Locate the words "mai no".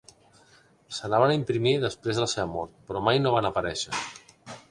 3.09-3.35